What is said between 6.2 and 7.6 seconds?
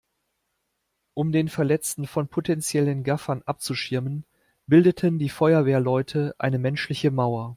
eine menschliche Mauer.